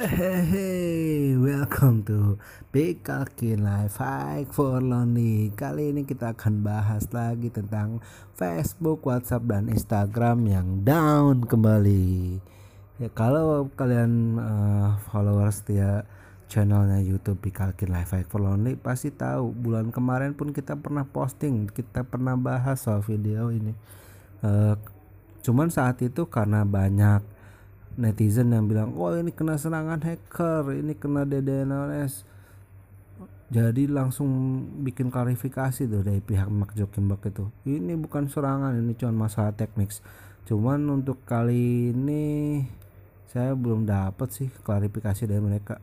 Hey, 0.00 1.36
welcome 1.36 2.00
to 2.08 2.40
Kalkin 2.72 3.60
Life 3.60 4.00
Hike 4.00 4.48
for 4.48 4.80
Lonely. 4.80 5.52
Kali 5.52 5.92
ini 5.92 6.08
kita 6.08 6.32
akan 6.32 6.64
bahas 6.64 7.04
lagi 7.12 7.52
tentang 7.52 8.00
Facebook, 8.32 9.04
WhatsApp, 9.04 9.44
dan 9.44 9.68
Instagram 9.68 10.48
yang 10.48 10.68
down 10.88 11.44
kembali. 11.44 12.40
Ya, 12.96 13.12
kalau 13.12 13.68
kalian 13.76 14.40
uh, 14.40 14.96
followers 15.12 15.60
setia 15.60 16.08
channelnya 16.48 17.04
YouTube 17.04 17.44
Kalkin 17.52 17.92
Life 17.92 18.16
Hike 18.16 18.32
for 18.32 18.40
Lonely 18.40 18.80
pasti 18.80 19.12
tahu 19.12 19.52
bulan 19.52 19.92
kemarin 19.92 20.32
pun 20.32 20.56
kita 20.56 20.80
pernah 20.80 21.04
posting, 21.04 21.68
kita 21.68 22.08
pernah 22.08 22.40
bahas 22.40 22.88
soal 22.88 23.04
video 23.04 23.52
ini. 23.52 23.76
Uh, 24.40 24.80
cuman 25.44 25.68
saat 25.68 26.00
itu 26.00 26.24
karena 26.24 26.64
banyak 26.64 27.39
netizen 27.98 28.54
yang 28.54 28.70
bilang 28.70 28.94
oh 28.94 29.14
ini 29.14 29.34
kena 29.34 29.58
serangan 29.58 30.02
hacker 30.02 30.74
ini 30.74 30.94
kena 30.94 31.26
DDoS 31.26 32.30
jadi 33.50 33.90
langsung 33.90 34.30
bikin 34.86 35.10
klarifikasi 35.10 35.90
tuh 35.90 36.06
dari 36.06 36.22
pihak 36.22 36.46
Mark 36.46 36.70
Zuckerberg 36.78 37.18
itu. 37.26 37.50
Ini 37.66 37.98
bukan 37.98 38.30
serangan 38.30 38.78
ini 38.78 38.94
cuma 38.94 39.26
masalah 39.26 39.50
teknis. 39.50 39.98
Cuman 40.46 40.86
untuk 40.86 41.26
kali 41.26 41.90
ini 41.90 42.62
saya 43.26 43.58
belum 43.58 43.90
dapat 43.90 44.30
sih 44.30 44.48
klarifikasi 44.62 45.26
dari 45.26 45.42
mereka. 45.42 45.82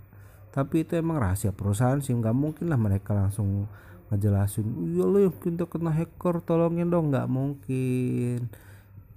Tapi 0.56 0.88
itu 0.88 0.96
emang 0.96 1.20
rahasia 1.20 1.52
perusahaan 1.52 2.00
sih 2.00 2.16
nggak 2.16 2.32
mungkin 2.32 2.72
lah 2.72 2.80
mereka 2.80 3.12
langsung 3.12 3.68
ngejelasin 4.08 4.96
iya 4.96 5.04
lo 5.04 5.28
kita 5.36 5.68
kena 5.68 5.92
hacker 5.92 6.40
tolongin 6.48 6.88
dong. 6.88 7.12
Nggak 7.12 7.28
mungkin. 7.28 8.48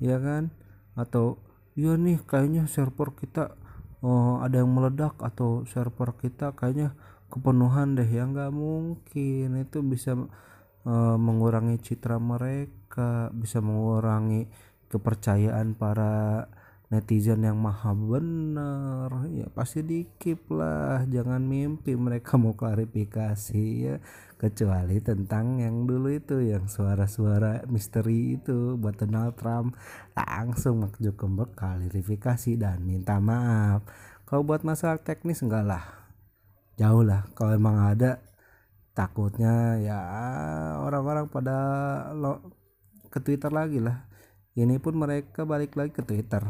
Ya 0.02 0.18
kan? 0.18 0.50
Atau 0.98 1.38
iya 1.78 1.94
nih 1.94 2.18
kayaknya 2.26 2.66
server 2.66 3.14
kita 3.14 3.54
oh, 4.02 4.40
ada 4.44 4.62
yang 4.62 4.70
meledak 4.72 5.14
atau 5.20 5.64
server 5.68 6.16
kita 6.18 6.52
kayaknya 6.58 6.96
kepenuhan 7.32 7.94
deh. 7.96 8.08
Ya 8.08 8.26
nggak 8.26 8.50
mungkin. 8.52 9.48
Itu 9.62 9.78
bisa 9.86 10.12
uh, 10.84 11.16
mengurangi 11.16 11.76
citra 11.80 12.16
mereka 12.18 13.30
bisa 13.32 13.62
mengurangi 13.62 14.50
kepercayaan 14.90 15.78
para 15.78 16.46
netizen 16.90 17.46
yang 17.46 17.56
maha 17.56 17.94
benar. 17.94 19.30
Ya 19.30 19.46
pasti 19.54 19.80
dikip 19.86 20.50
lah. 20.50 21.06
Jangan 21.06 21.38
mimpi 21.46 21.94
mereka 21.94 22.34
mau 22.34 22.58
klarifikasi 22.58 23.66
ya. 23.86 23.96
Kecuali 24.34 24.98
tentang 24.98 25.62
yang 25.62 25.86
dulu 25.86 26.10
itu 26.10 26.42
yang 26.42 26.66
suara-suara 26.66 27.62
misteri 27.70 28.36
itu 28.36 28.74
buat 28.74 28.98
Donald 28.98 29.38
Trump. 29.38 29.78
Langsung 30.18 30.82
Mark 30.82 30.98
Zuckerberg 30.98 31.54
klarifikasi 31.54 32.58
dan 32.58 32.82
minta 32.82 33.22
maaf. 33.22 33.86
Kalau 34.26 34.42
buat 34.42 34.66
masalah 34.66 34.98
teknis 34.98 35.46
enggak 35.46 35.64
lah. 35.64 35.84
Jauh 36.74 37.06
lah. 37.06 37.30
Kalau 37.38 37.54
emang 37.54 37.78
ada 37.86 38.18
takutnya 38.90 39.78
ya 39.78 39.98
orang-orang 40.82 41.30
pada 41.30 41.56
lo 42.10 42.42
ke 43.08 43.22
Twitter 43.22 43.48
lagi 43.48 43.78
lah 43.78 44.09
ini 44.58 44.82
pun 44.82 44.98
mereka 44.98 45.46
balik 45.46 45.78
lagi 45.78 45.94
ke 45.94 46.02
Twitter. 46.02 46.42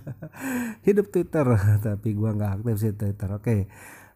Hidup 0.86 1.08
Twitter 1.08 1.46
tapi 1.86 2.12
gua 2.12 2.36
nggak 2.36 2.52
aktif 2.60 2.76
sih 2.80 2.92
Twitter. 2.92 3.28
Oke 3.32 3.70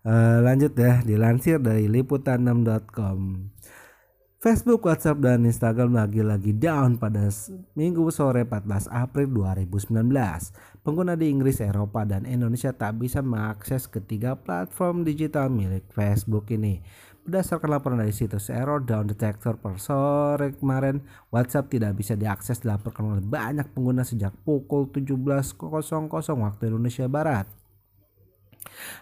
uh, 0.05 0.39
lanjut 0.45 0.73
ya 0.77 1.03
dilansir 1.03 1.59
dari 1.59 1.91
liputan6.com 1.91 3.19
Facebook, 4.39 4.87
WhatsApp, 4.87 5.19
dan 5.19 5.43
Instagram 5.43 5.99
lagi-lagi 5.99 6.55
down 6.55 6.95
pada 6.95 7.27
minggu 7.75 8.07
sore 8.15 8.47
14 8.47 8.87
April 8.87 9.35
2019. 9.35 9.99
Pengguna 10.87 11.19
di 11.19 11.27
Inggris, 11.27 11.59
Eropa, 11.59 12.07
dan 12.07 12.23
Indonesia 12.23 12.71
tak 12.71 13.03
bisa 13.03 13.19
mengakses 13.19 13.91
ketiga 13.91 14.39
platform 14.39 15.03
digital 15.03 15.51
milik 15.51 15.91
Facebook 15.91 16.55
ini. 16.55 16.79
Berdasarkan 17.27 17.67
laporan 17.67 17.99
dari 17.99 18.15
situs 18.15 18.47
Error 18.47 18.79
Down 18.79 19.11
Detector 19.11 19.59
per 19.59 19.83
sore 19.83 20.55
kemarin, 20.55 21.03
WhatsApp 21.35 21.75
tidak 21.75 21.99
bisa 21.99 22.15
diakses 22.15 22.63
dilaporkan 22.63 23.19
oleh 23.19 23.25
banyak 23.27 23.67
pengguna 23.75 24.07
sejak 24.07 24.39
pukul 24.47 24.87
17.00 24.87 25.59
waktu 26.39 26.63
Indonesia 26.71 27.11
Barat. 27.11 27.51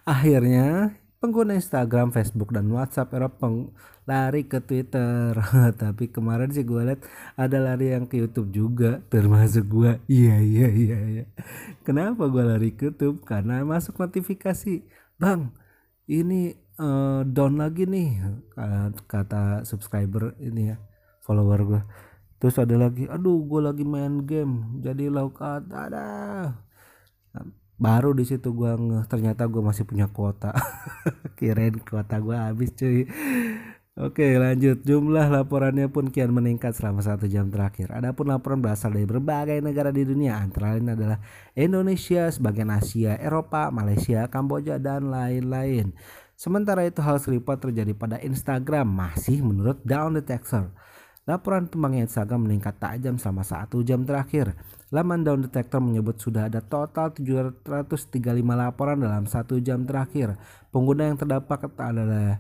Akhirnya, 0.09 0.97
pengguna 1.19 1.56
Instagram, 1.56 2.12
Facebook, 2.12 2.53
dan 2.53 2.69
WhatsApp 2.71 3.12
Eropa 3.16 3.49
lari 4.06 4.47
ke 4.47 4.62
Twitter. 4.62 5.34
Tapi 5.82 6.12
kemarin 6.12 6.53
sih 6.53 6.62
gue 6.62 6.82
liat 6.82 7.03
ada 7.34 7.59
lari 7.59 7.93
yang 7.93 8.06
ke 8.06 8.21
YouTube 8.21 8.53
juga, 8.54 9.03
termasuk 9.09 9.65
gue. 9.66 9.93
Iya 10.21 10.37
iya 10.41 10.69
iya 10.71 10.99
iya. 11.06 11.25
Kenapa 11.82 12.28
gue 12.31 12.44
lari 12.44 12.75
ke 12.76 12.93
YouTube? 12.93 13.25
Karena 13.25 13.60
masuk 13.66 13.99
notifikasi, 13.99 14.84
bang. 15.19 15.50
Ini 16.06 16.66
uh, 16.81 17.21
down 17.26 17.59
lagi 17.60 17.88
nih 17.88 18.21
kata 19.09 19.65
subscriber 19.66 20.37
ini 20.41 20.72
ya 20.72 20.76
follower 21.25 21.60
gue 21.65 21.82
terus 22.37 22.56
ada 22.60 22.76
lagi 22.76 23.09
aduh 23.09 23.43
gue 23.49 23.60
lagi 23.65 23.84
main 23.84 24.22
game 24.28 24.81
jadi 24.84 25.09
logout 25.09 25.66
ada 25.72 26.05
baru 27.76 28.16
di 28.16 28.25
situ 28.25 28.56
gue 28.56 28.72
nge 28.72 29.04
ternyata 29.09 29.44
gue 29.44 29.60
masih 29.60 29.84
punya 29.84 30.09
kuota 30.09 30.53
kirain 31.38 31.76
kuota 31.84 32.16
gue 32.20 32.37
habis 32.37 32.72
cuy 32.72 33.04
Oke 33.97 34.37
lanjut 34.37 34.84
jumlah 34.84 35.32
laporannya 35.32 35.88
pun 35.88 36.12
kian 36.12 36.28
meningkat 36.28 36.76
selama 36.76 37.00
satu 37.00 37.25
jam 37.32 37.48
terakhir. 37.48 37.88
Adapun 37.97 38.28
laporan 38.28 38.60
berasal 38.60 38.92
dari 38.92 39.09
berbagai 39.09 39.56
negara 39.64 39.88
di 39.88 40.04
dunia 40.04 40.37
antara 40.37 40.76
lain 40.76 40.92
adalah 40.92 41.16
Indonesia, 41.56 42.28
sebagian 42.28 42.69
Asia, 42.76 43.16
Eropa, 43.16 43.72
Malaysia, 43.72 44.28
Kamboja 44.28 44.76
dan 44.76 45.08
lain-lain. 45.08 45.97
Sementara 46.37 46.84
itu 46.84 47.00
hal 47.00 47.16
serupa 47.16 47.56
terjadi 47.56 47.97
pada 47.97 48.20
Instagram 48.20 48.84
masih 48.84 49.41
menurut 49.41 49.81
Down 49.81 50.20
Detector. 50.20 50.76
Laporan 51.26 51.66
tembangnya 51.66 52.06
Instagram 52.06 52.47
meningkat 52.47 52.78
tajam 52.78 53.19
selama 53.19 53.42
satu 53.42 53.82
jam 53.82 54.06
terakhir. 54.06 54.54
Laman 54.94 55.26
Down 55.26 55.42
Detector 55.42 55.82
menyebut 55.82 56.22
sudah 56.22 56.47
ada 56.47 56.62
total 56.62 57.10
735 57.10 58.14
laporan 58.47 59.03
dalam 59.03 59.26
satu 59.26 59.59
jam 59.59 59.82
terakhir. 59.82 60.38
Pengguna 60.70 61.10
yang 61.10 61.19
terdampak 61.19 61.66
adalah 61.82 62.38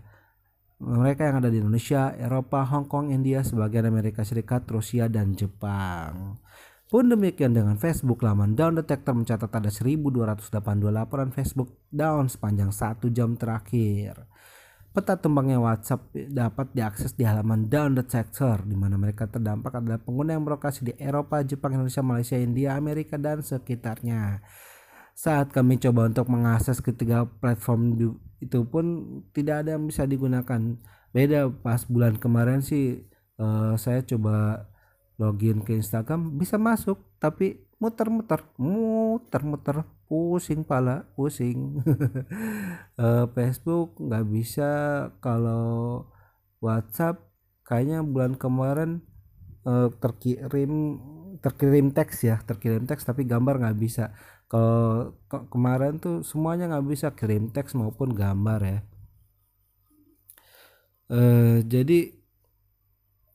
mereka 0.78 1.26
yang 1.26 1.42
ada 1.42 1.50
di 1.50 1.58
Indonesia, 1.58 2.14
Eropa, 2.14 2.62
Hong 2.62 2.86
Kong, 2.86 3.10
India, 3.10 3.42
sebagian 3.42 3.90
Amerika 3.90 4.22
Serikat, 4.22 4.62
Rusia, 4.70 5.10
dan 5.10 5.34
Jepang. 5.34 6.38
Pun 6.86 7.10
demikian 7.10 7.50
dengan 7.50 7.74
Facebook, 7.82 8.22
laman 8.22 8.54
Down 8.54 8.78
Detector 8.78 9.18
mencatat 9.18 9.50
ada 9.50 9.66
1282 9.66 10.46
laporan 10.94 11.34
Facebook 11.34 11.74
down 11.90 12.30
sepanjang 12.30 12.70
satu 12.70 13.10
jam 13.10 13.34
terakhir. 13.34 14.30
Peta 14.96 15.12
tembangnya 15.20 15.60
WhatsApp 15.60 16.08
dapat 16.32 16.72
diakses 16.72 17.12
di 17.12 17.28
halaman 17.28 17.68
Down 17.68 17.92
Detector, 18.00 18.64
di 18.64 18.72
mana 18.72 18.96
mereka 18.96 19.28
terdampak 19.28 19.76
adalah 19.76 20.00
pengguna 20.00 20.32
yang 20.32 20.48
berlokasi 20.48 20.88
di 20.88 20.92
Eropa, 20.96 21.44
Jepang, 21.44 21.76
Indonesia, 21.76 22.00
Malaysia, 22.00 22.40
India, 22.40 22.80
Amerika, 22.80 23.20
dan 23.20 23.44
sekitarnya. 23.44 24.40
Saat 25.12 25.52
kami 25.52 25.76
coba 25.76 26.08
untuk 26.08 26.32
mengakses 26.32 26.80
ketiga 26.80 27.28
platform 27.28 27.92
itu 28.40 28.64
pun 28.64 29.20
tidak 29.36 29.68
ada 29.68 29.76
yang 29.76 29.84
bisa 29.84 30.08
digunakan. 30.08 30.80
Beda 31.12 31.52
pas 31.52 31.84
bulan 31.84 32.16
kemarin 32.16 32.64
sih 32.64 33.04
uh, 33.36 33.76
saya 33.76 34.00
coba 34.00 34.64
login 35.16 35.64
ke 35.64 35.72
Instagram 35.76 36.36
bisa 36.36 36.60
masuk 36.60 37.00
tapi 37.16 37.66
muter-muter 37.76 38.40
muter-muter 38.56 39.84
pusing 40.08 40.64
pala 40.64 41.04
pusing. 41.16 41.80
Uh, 42.96 43.26
Facebook 43.36 43.96
nggak 44.00 44.26
bisa. 44.28 44.70
Kalau 45.20 46.06
WhatsApp 46.60 47.20
kayaknya 47.66 48.00
bulan 48.04 48.38
kemarin 48.38 49.02
uh, 49.68 49.92
terkirim 50.00 51.02
terkirim 51.44 51.92
teks 51.92 52.24
ya 52.24 52.40
terkirim 52.48 52.88
teks 52.88 53.04
tapi 53.04 53.28
gambar 53.28 53.60
nggak 53.60 53.78
bisa. 53.80 54.14
Kalau 54.46 55.12
ke 55.26 55.50
kemarin 55.50 55.98
tuh 55.98 56.22
semuanya 56.22 56.70
nggak 56.70 56.86
bisa 56.86 57.08
kirim 57.18 57.50
teks 57.50 57.74
maupun 57.74 58.14
gambar 58.14 58.60
ya. 58.62 58.80
Uh, 61.06 61.62
jadi 61.62 62.14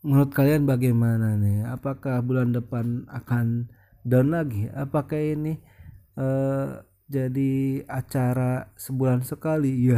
menurut 0.05 0.31
kalian 0.33 0.65
bagaimana 0.65 1.37
nih? 1.37 1.65
Apakah 1.69 2.21
bulan 2.25 2.53
depan 2.57 3.05
akan 3.09 3.69
down 4.05 4.33
lagi? 4.33 4.69
Apakah 4.73 5.21
ini 5.21 5.61
uh, 6.17 6.81
jadi 7.09 7.85
acara 7.85 8.69
sebulan 8.77 9.21
sekali? 9.25 9.71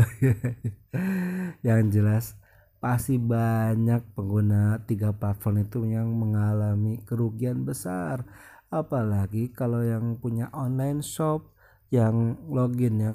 Ya 1.66 1.80
yang 1.80 1.90
jelas 1.90 2.38
pasti 2.84 3.16
banyak 3.16 4.04
pengguna 4.14 4.84
tiga 4.84 5.16
platform 5.16 5.64
itu 5.64 5.88
yang 5.88 6.12
mengalami 6.12 7.00
kerugian 7.08 7.64
besar. 7.64 8.28
Apalagi 8.70 9.50
kalau 9.56 9.82
yang 9.82 10.20
punya 10.20 10.52
online 10.54 11.00
shop 11.02 11.56
yang 11.90 12.36
login 12.52 12.96
ya 13.00 13.12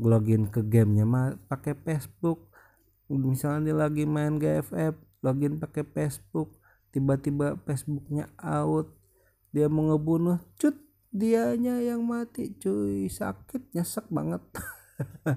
login 0.00 0.50
ke 0.50 0.60
gamenya 0.66 1.06
pakai 1.46 1.78
Facebook. 1.86 2.50
Misalnya 3.06 3.60
dia 3.70 3.76
lagi 3.86 4.04
main 4.08 4.40
GFF 4.42 4.96
login 5.24 5.56
pakai 5.56 5.88
Facebook 5.88 6.60
tiba-tiba 6.92 7.56
Facebooknya 7.64 8.28
out 8.36 8.92
dia 9.50 9.72
mau 9.72 9.88
ngebunuh 9.88 10.38
cut 10.60 10.76
dianya 11.08 11.80
yang 11.80 12.04
mati 12.04 12.52
cuy 12.60 13.08
sakit 13.08 13.72
nyesek 13.72 14.06
banget 14.12 14.44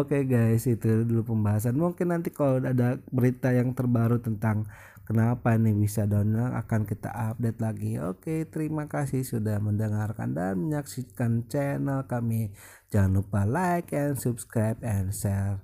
Oke 0.00 0.26
guys, 0.26 0.66
itu 0.66 1.06
dulu 1.06 1.34
pembahasan. 1.34 1.78
Mungkin 1.78 2.10
nanti 2.10 2.34
kalau 2.34 2.58
ada 2.58 2.98
berita 3.10 3.54
yang 3.54 3.70
terbaru 3.70 4.18
tentang 4.18 4.66
kenapa 5.06 5.54
ini 5.54 5.74
bisa 5.74 6.06
down 6.06 6.34
akan 6.34 6.86
kita 6.86 7.10
update 7.10 7.58
lagi. 7.62 7.98
Oke, 8.02 8.46
terima 8.50 8.90
kasih 8.90 9.22
sudah 9.22 9.62
mendengarkan 9.62 10.34
dan 10.34 10.58
menyaksikan 10.58 11.46
channel 11.46 12.06
kami. 12.06 12.54
Jangan 12.90 13.22
lupa 13.22 13.46
like 13.46 13.94
and 13.94 14.18
subscribe 14.18 14.78
and 14.82 15.14
share. 15.14 15.62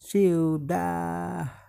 See 0.00 0.32
you 0.32 0.60
dah. 0.60 1.61